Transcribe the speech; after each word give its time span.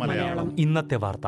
മലയാളം. 0.00 0.56
ഇന്നത്തെ 0.58 0.94
വാർത്ത. 0.96 1.26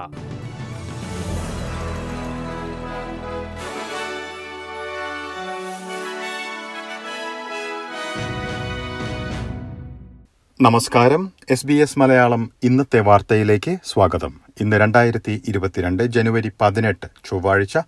നമസ്കാരം. 10.60 11.32
എസ് 11.50 11.66
ബി 11.66 11.72
എസ് 11.72 11.98
മലയാളം 11.98 12.50
ഇന്നത്തെ 12.62 13.00
വാർത്തയിലേക്ക് 13.00 13.76
സ്വാഗതം. 13.84 14.40
ഇന്ന് 14.60 14.76
രണ്ടായിരത്തി 14.76 15.42
ഇരുപത്തിരണ്ട് 15.48 16.02
ജനുവരി 16.02 16.52
പതിനെട്ട് 16.60 17.06
ചൊവ്വാഴ്ച 17.30 17.78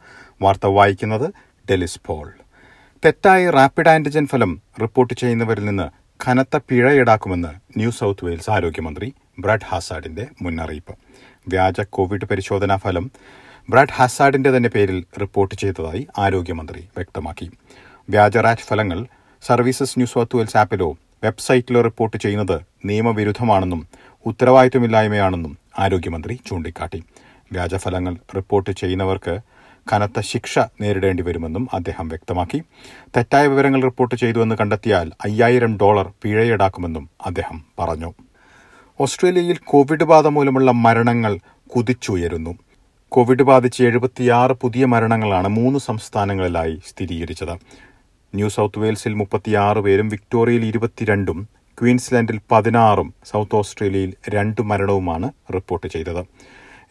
വാർത്ത 0.42 0.66
വായിക്കുന്നത് 0.66 1.30
ഡെലിസ് 1.70 2.00
പോൾ. 2.06 2.32
തെറ്റായ 3.04 3.50
റാപ്പിഡ് 3.50 3.88
ആന്റിജൻ 3.88 4.26
ഫലം 4.26 4.62
റിപ്പോർട്ട് 4.82 5.14
ചെയ്യുന്നവരിൽ 5.14 5.64
നിന്ന് 5.64 6.05
കനത്ത 6.20 6.56
പിഴ 6.68 6.92
ഈടാക്കുമെന്ന് 6.92 7.50
ന്യൂ 7.76 7.90
സൗത്ത് 7.90 8.24
വെയിൽസ് 8.24 8.50
ആരോഗ്യമന്ത്രി 8.50 9.14
ബ്രഡ് 9.38 9.66
ഹാസാഡിന്റെ 9.66 10.24
മുന്നറിയിപ്പ്. 10.42 10.94
വ്യാജ 11.48 11.80
കോവിഡ് 11.80 12.26
പരിശോധനാ 12.30 12.76
ഫലം 12.76 13.04
ബ്രഡ് 13.70 13.94
ഹാസാഡിന്റെ 13.94 14.50
തന്നെ 14.56 14.68
പേരിൽ 14.68 14.98
റിപ്പോർട്ട് 15.20 15.54
ചെയ്തതായി 15.54 16.06
ആരോഗ്യമന്ത്രി 16.18 16.80
വ്യക്തമാക്കി. 16.96 17.46
വ്യാജ 18.08 18.36
റാറ്റ് 18.36 18.66
ഫലങ്ങൾ 18.68 19.06
സർവീസസ് 19.42 19.98
ന്യൂ 19.98 20.06
സൗത്ത് 20.06 20.36
വെയിൽസ് 20.36 20.56
ആപ്പിലോ 20.56 20.88
വെബ്സൈറ്റിലോ 21.24 21.80
റിപ്പോർട്ട് 21.80 22.16
ചെയ്യുന്നത് 22.16 22.56
നിയമവിരുദ്ധമാണെന്നും 22.84 23.82
ഉത്തരവാദിത്വമില്ലായ്മയാണെന്നും 24.26 25.58
ആരോഗ്യമന്ത്രി 25.78 26.40
ചൂണ്ടിക്കാട്ടി. 26.46 27.02
വ്യാജഫലങ്ങൾ 27.52 28.16
റിപ്പോർട്ട് 28.36 28.70
ചെയ്യുന്നവർക്ക് 28.70 29.34
കനത്ത 29.92 30.20
ശിക്ഷ 30.20 30.58
നേരിടേണ്ടി 30.58 31.22
വരുമെന്നും 31.22 31.68
അദ്ദേഹം 31.74 32.08
വ്യക്തമാക്കി. 32.08 32.62
തെറ്റായ 33.16 33.46
വിവരങ്ങൾ 33.46 33.82
റിപ്പോർട്ട് 33.82 34.14
ചെയ്തുവെന്ന് 34.14 34.54
കണ്ടെത്തിയാൽ 34.54 35.12
അയ്യായിരം 35.24 35.76
ഡോളർ 35.76 36.12
പിഴയേടാക്കുമെന്നും 36.22 37.10
അദ്ദേഹം 37.26 37.64
പറഞ്ഞു. 37.78 38.12
ഓസ്ട്രേലിയയിൽ 39.00 39.58
കോവിഡ് 39.64 40.04
ബാധ 40.04 40.26
മൂലമുള്ള 40.26 40.70
മരണങ്ങൾ 40.70 41.38
കുതിച്ചുയരുന്നു. 41.66 42.58
കോവിഡ് 43.08 43.42
ബാധിച്ച് 43.42 43.82
എഴുപത്തിയാറ് 43.82 44.52
പുതിയ 44.52 44.84
മരണങ്ങളാണ് 44.84 45.48
മൂന്ന് 45.48 45.78
സംസ്ഥാനങ്ങളിലായി 45.78 46.80
സ്ഥിരീകരിച്ചത്. 46.88 47.52
ന്യൂ 48.34 48.48
സൌത്ത് 48.48 48.78
വെയിൽസിൽ 48.78 49.14
മുപ്പത്തിയാറ് 49.14 49.78
പേരും 49.78 50.08
വിക്ടോറിയയിൽ 50.08 50.64
ഇരുപത്തിരണ്ടും 50.64 51.48
ക്വീൻസ്ലാൻഡിൽ 51.80 52.40
പതിനാറും 52.50 53.14
സൌത്ത് 53.24 53.56
ഓസ്ട്രേലിയയിൽ 53.56 54.14
രണ്ട് 54.28 54.62
മരണവുമാണ് 54.62 55.30
റിപ്പോർട്ട് 55.54 55.86
ചെയ്തത്. 55.86 56.26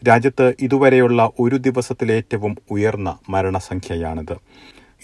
രാജ്യത്ത് 0.08 0.54
ഇതുവരെയുള്ള 0.60 1.30
ഒരു 1.40 1.56
ദിവസത്തിലെ 1.56 2.14
ഏറ്റവും 2.14 2.56
ഉയർന്ന 2.70 3.18
മരണസംഖ്യയാണിത്. 3.28 4.36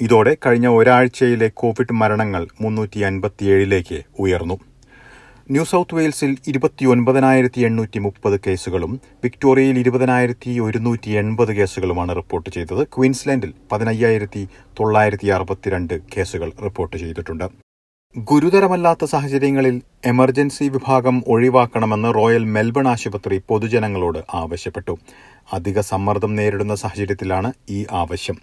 ഇതോടെ 0.00 0.36
കഴിഞ്ഞ 0.46 0.68
ഒരാഴ്ചയിലെ 0.68 1.48
കോവിഡ് 1.54 1.92
മരണങ്ങൾ 1.92 2.48
മുന്നൂറ്റി 2.60 3.00
അൻപത്തിയേഴിലേക്ക് 3.00 4.02
ഉയർന്നു. 4.18 4.58
ന്യൂ 5.50 5.64
സൌത്ത് 5.64 5.94
വെയിൽസിൽ 5.94 6.36
ഇരുപത്തിയൊൻപതിനായിരത്തി 6.46 7.60
എണ്ണൂറ്റി 7.60 7.98
മുപ്പത് 7.98 8.40
കേസുകളും 8.46 9.00
വിക്ടോറിയയിൽ 9.24 9.78
ഇരുപതിനായിരത്തി 9.78 10.58
ഒരുന്നൂറ്റി 10.58 11.10
എൺപത് 11.10 11.52
കേസുകളുമാണ് 11.56 12.16
റിപ്പോർട്ട് 12.16 12.50
ചെയ്തത്. 12.50 12.84
ക്വീൻസ്ലാൻഡിൽ 12.84 13.54
പതിനയ്യായിരത്തി 13.72 14.48
തൊള്ളായിരത്തി 14.80 15.26
അറുപത്തിരണ്ട് 15.26 16.00
കേസുകൾ 16.16 16.52
റിപ്പോർട്ട് 16.64 16.96
ചെയ്തിട്ടുണ്ട്. 16.96 17.71
ഗുരുതരമല്ലാത്ത 18.16 19.04
സാഹചര്യങ്ങളിൽ 19.04 19.82
എമർജൻസി 20.04 20.64
വിഭാഗം 20.64 21.24
ഒഴിവാക്കണമെന്ന് 21.26 22.14
റോയൽ 22.14 22.44
മെൽബൺ 22.44 22.88
ആശുപത്രി 22.88 23.42
പൊതുജനങ്ങളോട് 23.48 24.18
ആവശ്യപ്പെട്ടു. 24.34 24.98
അധിക 25.52 25.80
സമ്മർദ്ദം 25.80 26.36
നേരിടുന്ന 26.36 26.74
സാഹചര്യത്തിലാണ് 26.74 27.52
ഈ 27.70 27.86
ആവശ്യം. 27.92 28.36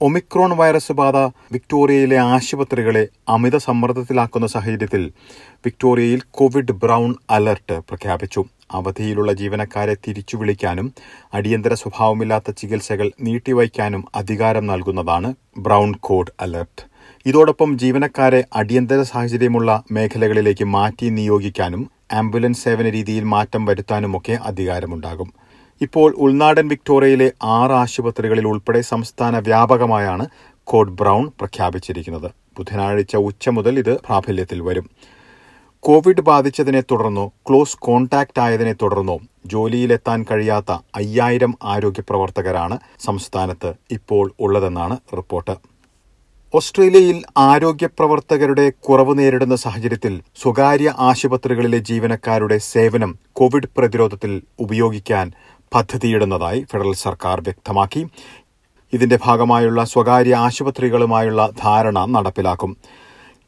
ഒമിക്രോൺ 0.00 0.56
വൈറസ് 0.56 0.92
ബാധ 0.92 1.16
വിക്ടോറിയയിലെ 1.52 2.16
ആശുപത്രികളെ 2.16 3.08
അമിത 3.28 3.56
സമ്മർദ്ദത്തിലാക്കുന്ന 3.56 4.46
സാഹചര്യത്തിൽ 4.46 5.12
വിക്ടോറിയയിൽ 5.54 6.22
കോവിഡ് 6.30 6.72
ബ്രൗൺ 6.72 7.14
അലർട്ട് 7.30 7.72
പ്രഖ്യാപിച്ചു. 7.72 8.44
അവധിയിലുള്ള 8.70 9.32
ജീവനക്കാരെ 9.32 9.94
തിരിച്ചു 9.94 10.36
വിളിക്കാനും 10.36 10.92
അടിയന്തര 11.34 11.74
സ്വഭാവമില്ലാത്ത 11.74 12.50
ചികിത്സകൾ 12.50 13.12
നീട്ടിവയ്ക്കാനും 13.20 14.04
അധികാരം 14.14 14.66
നൽകുന്നതാണ് 14.66 15.34
ബ്രൌൺ 15.58 15.94
കോഡ് 16.00 16.32
അലർട്ട്. 16.40 16.89
ഇതോടൊപ്പം 17.26 17.78
ജീവനക്കാരെ 17.78 18.44
അടിയന്തര 18.54 19.02
സാഹചര്യമുള്ള 19.02 19.82
മേഖലകളിലേക്ക് 19.92 20.64
മാറ്റി 20.64 21.08
നിയോഗിക്കാനും 21.08 21.90
ആംബുലൻസ് 22.12 22.64
സേവന 22.64 22.88
രീതിയിൽ 22.88 23.24
മാറ്റം 23.24 23.64
വരുത്താനുമൊക്കെ 23.64 24.32
അധികാരമുണ്ടാകും. 24.32 25.32
ഇപ്പോൾ 25.80 26.14
ഉൾനാടൻ 26.16 26.68
വിക്ടോറിയയിലെ 26.68 27.32
ആറ് 27.42 27.70
ആശുപത്രികളിൽ 27.70 28.46
ഉൾപ്പെടെ 28.46 28.80
സംസ്ഥാന 28.80 29.38
വ്യാപകമായാണ് 29.38 30.26
കോഡ് 30.64 30.90
ബ്രൌൺ 30.90 31.26
പ്രഖ്യാപിച്ചിരിക്കുന്നത്. 31.26 32.30
ബുധനാഴ്ച 32.58 33.16
ഉച്ച 33.16 33.48
മുതൽ 33.48 33.78
ഇത് 33.78 34.00
പ്രാബല്യത്തിൽ 34.00 34.62
വരും. 34.62 34.90
കോവിഡ് 35.80 36.20
ബാധിച്ചതിനെ 36.20 36.80
തുടർന്നോ 36.80 37.32
ക്ലോസ് 37.48 37.78
കോൺടാക്ട് 37.78 38.40
ആയതിനെ 38.40 38.72
തുടർന്നോ 38.72 39.18
ജോലിയിലെത്താൻ 39.46 40.24
കഴിയാത്ത 40.30 40.72
അയ്യായിരം 40.94 41.54
ആരോഗ്യ 41.62 42.02
പ്രവർത്തകരാണ് 42.08 42.78
സംസ്ഥാനത്ത് 43.00 43.74
ഇപ്പോൾ 43.90 44.32
ഉള്ളതെന്നാണ് 44.40 44.96
റിപ്പോർട്ട്. 45.16 45.79
ഓസ്ട്രേലിയയിൽ 46.54 47.22
ആരോഗ്യ 47.38 47.86
പ്രവർത്തകരുടെ 47.86 48.70
കുറവ് 48.70 49.18
നേരിടുന്ന 49.18 49.56
സാഹചര്യത്തിൽ 49.56 50.20
സ്വകാര്യ 50.42 50.94
ആശുപത്രികളിലെ 50.98 51.78
ജീവനക്കാരുടെ 51.78 52.58
സേവനം 52.58 53.18
കോവിഡ് 53.32 53.68
പ്രതിരോധത്തിൽ 53.76 54.42
ഉപയോഗിക്കാൻ 54.60 55.32
പദ്ധതിയിടുന്നതായി 55.74 56.66
ഫെഡറൽ 56.72 56.94
സർക്കാർ 56.94 57.40
വ്യക്തമാക്കി. 57.40 58.06
ഇതിന്റെ 58.92 59.18
ഭാഗമായുള്ള 59.24 59.84
സ്വകാര്യ 59.84 60.34
ആശുപത്രികളുമായുള്ള 60.34 61.50
ധാരണ 61.64 62.04
നടപ്പിലാക്കും. 62.04 62.76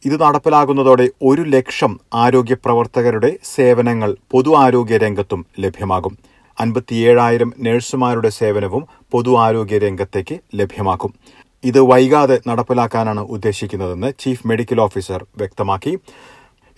ഇത് 0.04 0.20
നടപ്പിലാകുന്നതോടെ 0.20 1.08
ഒരു 1.22 1.42
ലക്ഷം 1.42 2.00
ആരോഗ്യ 2.14 2.54
പ്രവർത്തകരുടെ 2.54 3.38
സേവനങ്ങൾ 3.54 4.16
പൊതു 4.30 4.54
ആരോഗ്യ 4.54 4.96
രംഗത്തും 4.96 5.46
ലഭ്യമാകും. 5.60 6.18
അൻപത്തിയേഴായിരം 6.60 7.52
നഴ്സുമാരുടെ 7.60 8.28
സേവനവും 8.28 8.86
പൊതു 9.10 9.38
ആരോഗ്യ 9.38 9.78
രംഗത്തേക്ക് 9.78 10.38
ലഭ്യമാക്കും. 10.54 11.41
ഇത് 11.64 11.80
വൈകാതെ 11.80 12.40
നടപ്പിലാക്കാനാണ് 12.48 13.20
ഉദ്ദേശിക്കുന്നതെന്ന് 13.20 14.12
ചീഫ് 14.18 14.46
മെഡിക്കൽ 14.46 14.80
ഓഫീസർ 14.80 15.26
വ്യക്തമാക്കി. 15.36 15.98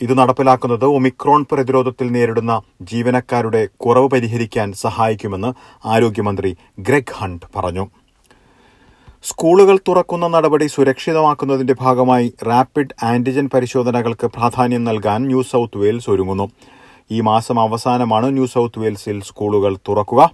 ഇത് 0.03 0.19
നടപ്പിലാക്കുന്നത് 0.19 0.85
ഒമിക്രോൺ 0.85 1.47
പ്രതിരോധത്തിൽ 1.53 2.13
നേരിടുന്ന 2.13 2.63
ജീവനക്കാരുടെ 2.83 3.69
കുറവ് 3.77 4.09
പരിഹരിക്കാൻ 4.09 4.73
സഹായിക്കുമെന്ന് 4.73 5.53
ആരോഗ്യമന്ത്രി 5.85 6.57
ഗ്രെഗ് 6.79 7.15
ഹണ്ട് 7.15 7.47
പറഞ്ഞു. 7.57 7.89
സ്കൂളുകൾ 9.25 9.79
തുറക്കുന്ന 9.89 10.27
നടപടി 10.27 10.67
സുരക്ഷിതമാക്കുന്നതിന്റെ 10.67 11.75
ഭാഗമായി 11.81 12.35
റാപ്പിഡ് 12.47 13.05
ആന്റിജൻ 13.05 13.51
പരിശോധനകൾക്ക് 13.55 14.27
പ്രാധാന്യം 14.27 14.85
നൽകാൻ 14.85 15.27
ന്യൂ 15.27 15.43
സൌത്ത് 15.43 15.79
വെയിൽസ് 15.79 16.11
ഒരുങ്ങുന്നു. 16.11 16.51
ഈ 17.11 17.21
മാസം 17.21 17.61
അവസാനമാണ് 17.61 18.33
ന്യൂ 18.33 18.47
സൌത്ത് 18.47 18.79
വെയിൽസിൽ 18.79 19.23
സ്കൂളുകൾ 19.23 19.77
തുറക്കുക. 19.77 20.31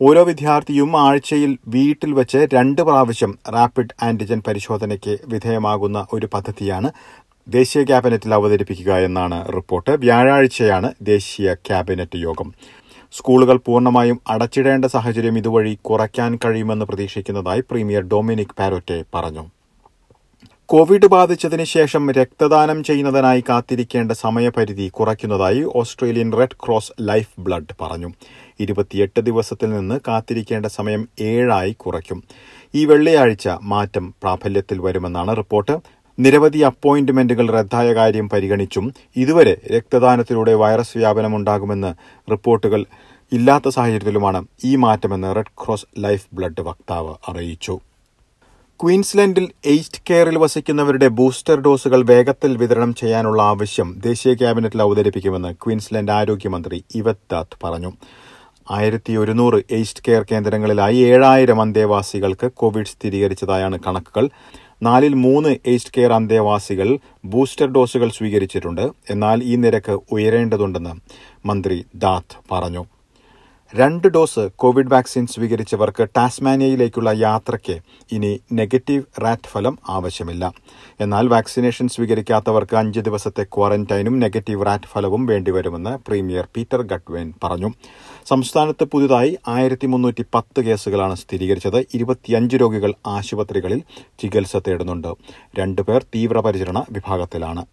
ഓരോ 0.00 0.24
വിദ്യാർത്ഥിയും 0.24 0.96
ആഴ്ചയിൽ 1.00 1.58
വീട്ടിൽ 1.68 2.12
വെച്ച് 2.12 2.48
രണ്ട് 2.54 2.82
പ്രാവശ്യം 2.82 3.38
റാപ്പിഡ് 3.54 3.94
ആന്റിജൻ 4.02 4.42
പരിശോധനയ്ക്ക് 4.46 5.18
വിധേയമാകുന്ന 5.26 6.06
ഒരു 6.12 6.28
പദ്ധതിയാണ് 6.34 6.92
ദേശീയ 7.48 7.84
ക്യാബിനറ്റിൽ 7.84 8.34
അവതരിപ്പിക്കുക 8.34 8.92
എന്നാണ് 8.92 9.52
റിപ്പോർട്ട്. 9.56 9.90
വ്യാഴാഴ്ചയാണ് 9.90 10.94
ദേശീയ 11.02 11.54
ക്യാബിനറ്റ് 11.54 12.18
യോഗം. 12.18 12.54
സ്കൂളുകൾ 13.12 13.56
പൂർണമായും 13.56 14.20
അടച്ചിടേണ്ട 14.28 14.84
സാഹചര്യം 14.84 15.38
ഇതുവഴി 15.38 15.78
കുറയ്ക്കാൻ 15.82 16.38
കഴിയുമെന്ന് 16.44 16.84
പ്രതീക്ഷിക്കുന്നതായി 16.84 17.60
പ്രീമിയർ 17.60 18.02
ഡൊമിനിക് 18.02 18.56
പാരോറ്റെ 18.58 19.04
പറഞ്ഞു. 19.14 19.44
കോവിഡ് 20.66 21.06
ബാധിച്ചതിന് 21.06 21.64
ശേഷം 21.64 22.10
രക്തദാനം 22.12 22.84
ചെയ്യുന്നതിനായി 22.84 23.44
കാത്തിരിക്കേണ്ട 23.48 24.12
സമയപരിധി 24.12 24.88
കുറയ്ക്കുന്നതായി 24.88 25.62
Australian 25.76 26.32
Red 26.32 26.58
Cross 26.66 26.92
life 27.00 27.40
blood 27.40 27.74
പറഞ്ഞു. 27.80 28.10
ഇരുപത്തിയെട്ട് 28.60 29.20
ദിവസത്തിൽ 29.20 29.70
നിന്ന് 29.70 30.00
കാത്തിരിക്കേണ്ട 30.08 30.66
സമയം 30.66 31.08
ഏഴായി 31.20 31.72
കുറയ്ക്കും. 31.72 32.24
ഈ 32.74 32.84
വെള്ളിയാഴ്ച 32.84 33.48
മാറ്റം 33.62 34.14
പ്രാബല്യത്തിൽ 34.22 34.80
വരുമെന്നാണ് 34.80 35.36
റിപ്പോർട്ട്. 35.36 35.78
നിരവധി 36.18 36.58
അപ്പോയിന്റ്മെന്റുകൾ 36.58 37.50
റദ്ദായ 37.50 37.94
കാര്യം 37.94 38.28
പരിഗണിച്ചും 38.28 38.94
ഇതുവരെ 39.16 39.56
രക്തദാനത്തിലൂടെ 39.72 40.54
വൈറസ് 40.54 40.96
വ്യാപനം 40.96 41.18
വ്യാപനമുണ്ടാകുമെന്ന് 41.18 41.94
റിപ്പോർട്ടുകൾ 42.30 42.84
ഇല്ലാത്ത 43.32 43.68
സാഹചര്യത്തിലുമാണ് 43.68 44.46
ഈ 44.64 44.76
മാറ്റമെന്ന് 44.76 45.36
റെഡ് 45.36 45.52
ക്രോസ് 45.64 45.86
ലൈഫ് 45.98 46.26
ബ്ലഡ് 46.32 46.60
വക്താവ് 46.60 47.14
അറിയിച്ചു. 47.28 47.80
ക്വീൻസ്ലൻഡിൽ 48.82 49.48
എയ്ഡ് 49.64 50.00
കെയറിൽ 50.10 50.38
വസിക്കുന്നവരുടെ 50.38 51.08
ബൂസ്റ്റർ 51.08 51.60
ഡോസുകൾ 51.60 52.06
വേഗത്തിൽ 52.06 52.56
വിതരണം 52.56 52.94
ചെയ്യാനുള്ള 52.94 53.42
ആവശ്യം 53.42 53.88
ദേശീയ 54.04 54.34
ക്യാബിനറ്റിൽ 54.34 54.82
അവതരിപ്പിക്കുമെന്ന് 54.82 55.54
ക്വീൻസ്ലൻഡ് 55.54 56.12
ആരോഗ്യമന്ത്രി 56.12 56.84
ഇവത് 56.94 57.16
ദാത്ത് 57.32 57.58
പറഞ്ഞു. 57.64 57.92
ആയിരത്തി 58.70 59.12
ഒരുന്നൂറ് 59.16 59.62
എയ്സ്റ്റ് 59.70 60.04
കെയർ 60.08 60.26
കേന്ദ്രങ്ങളിലായി 60.32 60.96
ഏഴായിരം 60.96 61.60
അന്തേവാസികൾക്ക് 61.60 62.50
കോവിഡ് 62.52 62.86
സ്ഥിരീകരിച്ചതായാണ് 62.86 63.78
കണക്കുകൾ. 63.86 64.30
നാലിൽ 64.82 65.14
മൂന്ന് 65.14 65.56
എയ്സ്റ്റ് 65.66 65.94
കെയർ 65.96 66.12
അന്തേവാസികൾ 66.12 66.98
ബൂസ്റ്റർ 67.24 67.66
ഡോസുകൾ 67.66 68.08
സ്വീകരിച്ചിട്ടുണ്ട്. 68.08 68.90
എന്നാൽ 69.10 69.42
ഈ 69.42 69.56
നിരക്ക് 69.56 69.98
ഉയരേണ്ടതുണ്ടെന്ന് 70.12 70.94
മന്ത്രി 71.46 71.84
ദാത്ത് 71.94 72.38
പറഞ്ഞു. 72.52 72.84
രണ്ട് 73.74 74.08
ഡോസ് 74.08 74.48
കോവിഡ് 74.56 74.92
വാക്സിൻ 74.92 75.26
സ്വീകരിച്ചവർക്ക് 75.26 76.08
ടാസ്മാനിയയിലേക്കുള്ള 76.16 77.10
യാത്രയ്ക്ക് 77.16 77.80
ഇനി 78.12 78.40
നെഗറ്റീവ് 78.52 79.02
റാറ്റ് 79.22 79.48
ഫലം 79.48 79.78
ആവശ്യമില്ല. 79.88 80.52
എന്നാൽ 81.00 81.28
വാക്സിനേഷൻ 81.28 81.88
സ്വീകരിക്കാത്തവർക്ക് 81.88 82.76
അഞ്ച് 82.76 83.00
ദിവസത്തെ 83.00 83.42
ക്വാറന്റൈനും 83.42 84.18
നെഗറ്റീവ് 84.18 84.66
റാറ്റ് 84.66 84.84
ഫലവും 84.84 85.26
വേണ്ടിവരുമെന്ന് 85.26 85.98
പ്രീമിയർ 86.08 86.48
പീറ്റർ 86.56 86.82
ഗഡ്വേൻ 86.82 87.34
പറഞ്ഞു. 87.44 87.70
സംസ്ഥാനത്ത് 88.26 88.84
പുതുതായി 88.84 89.38
ആയിരത്തി 89.48 89.86
മുന്നൂറ്റി 89.86 90.24
പത്ത് 90.34 90.60
കേസുകളാണ് 90.60 91.14
സ്ഥിരീകരിച്ചത്. 91.14 91.86
ഇരുപത്തിയഞ്ച് 91.94 92.56
രോഗികൾ 92.56 92.94
ആശുപത്രികളിൽ 93.06 93.82
ചികിത്സ 94.18 94.56
തേടുന്നുണ്ട്. 94.56 95.14
രണ്ടുപേർ 95.58 96.02
തീവ്രപരിചരണ 96.02 96.84
വിഭാഗത്തിലാണ്. 96.92 97.66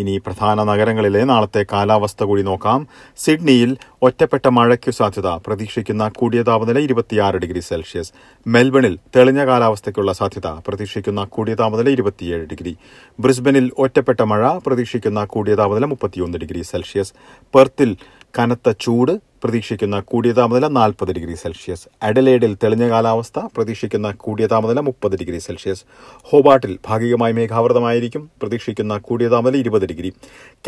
ഇനി 0.00 0.14
പ്രധാന 0.26 0.64
നഗരങ്ങളിലെ 0.70 1.22
നാളത്തെ 1.30 1.62
കാലാവസ്ഥ 1.72 2.24
കൂടി 2.30 2.42
നോക്കാം. 2.42 2.80
സിഡ്നിയിൽ 3.24 3.70
ഒറ്റപ്പെട്ട 4.02 4.46
മഴയ്ക്കു 4.58 4.92
സാധ്യത 4.98 5.28
പ്രതീക്ഷിക്കുന്ന 5.46 6.08
കൂടിയ 6.18 6.42
താപനില 6.42 6.78
ഇരുപത്തിയാറ് 6.78 7.40
ഡിഗ്രി 7.44 7.62
സെൽഷ്യസ്. 7.70 8.12
മെൽബണിൽ 8.46 8.94
തെളിഞ്ഞ 9.16 9.40
കാലാവസ്ഥയ്ക്കുള്ള 9.50 10.12
സാധ്യത 10.20 10.48
പ്രതീക്ഷിക്കുന്ന 10.66 11.24
കൂടിയ 11.24 11.54
താപനില 11.54 11.88
ഇരുപത്തിയേഴ് 11.96 12.44
ഡിഗ്രി. 12.52 12.74
ബ്രിസ്ബനിൽ 13.20 13.66
ഒറ്റപ്പെട്ട 13.78 14.20
മഴ 14.32 14.52
പ്രതീക്ഷിക്കുന്ന 14.66 15.24
കൂടിയ 15.24 15.54
താപനില 15.54 15.88
മുപ്പത്തിയൊന്ന് 15.94 16.38
ഡിഗ്രി 16.38 16.62
സെൽഷ്യസ്. 16.72 17.12
പെർത്തിൽ 17.54 17.92
കനത്ത 18.38 18.70
ചൂട് 18.80 19.29
പ്രതീക്ഷിക്കുന്ന 19.44 20.00
കൂടിയ 20.00 20.32
താപനില 20.32 20.66
നാൽപ്പത് 20.66 21.12
ഡിഗ്രി 21.12 21.34
സെൽഷ്യസ്. 21.34 21.88
അഡലേഡിൽ 22.02 22.56
തെളിഞ്ഞ 22.62 22.88
കാലാവസ്ഥ 22.88 23.38
പ്രതീക്ഷിക്കുന്ന 23.56 24.10
കൂടിയ 24.12 24.46
താപനില 24.46 24.80
മുപ്പത് 24.80 25.18
ഡിഗ്രി 25.18 25.38
സെൽഷ്യസ്. 25.38 25.84
ഹോബാട്ടിൽ 26.22 26.78
ഭാഗികമായി 26.86 27.32
മേഘാവൃതമായിരിക്കും 27.32 28.30
പ്രതീക്ഷിക്കുന്ന 28.42 28.98
കൂടിയ 28.98 29.28
താപനില 29.28 29.60
ഇരുപത് 29.60 29.86
ഡിഗ്രി. 29.86 30.12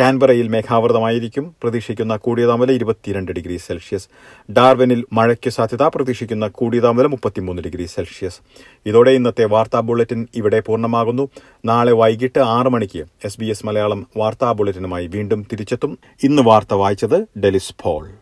കാൻബറയിൽ 0.00 0.48
മേഘാവൃതമായിരിക്കും 0.48 1.56
പ്രതീക്ഷിക്കുന്ന 1.62 2.16
കൂടിയ 2.16 2.46
താപനില 2.46 2.72
ഇരുപത്തിരണ്ട് 2.72 3.32
ഡിഗ്രി 3.32 3.56
സെൽഷ്യസ്. 3.56 4.08
ഡാർവിനിൽ 4.52 5.04
മഴയ്ക്ക് 5.12 5.50
സാധ്യത 5.50 5.82
പ്രതീക്ഷിക്കുന്ന 5.82 6.48
കൂടിയ 6.48 6.80
താപനില 6.80 7.06
മുപ്പത്തിമൂന്ന് 7.06 7.62
ഡിഗ്രി 7.62 7.84
സെൽഷ്യസ്. 7.84 8.40
ഇതോടെ 8.86 9.10
ഇന്നത്തെ 9.10 9.44
വാർത്താ 9.44 9.80
ബുള്ളറ്റിൻ 9.80 10.28
ഇവിടെ 10.34 10.60
പൂർണമാകുന്നു. 10.60 11.28
നാളെ 11.64 11.92
വൈകിട്ട് 11.92 12.38
ആറ് 12.38 12.69
മണിക്ക് 12.69 13.04
എസ് 13.24 13.40
ബി 13.40 13.46
എസ് 13.46 13.66
മലയാളം 13.66 14.06
വാർത്താ 14.16 14.52
ബുള്ളറ്റിനുമായി 14.52 15.06
വീണ്ടും 15.06 15.46
തിരിച്ചെത്തും. 15.52 15.98
ഇന്ന് 16.22 16.42
വാർത്ത 16.42 16.74
വായിച്ചത് 16.74 17.38
ഡെലിസ് 17.38 17.74
പോൾ. 17.82 18.21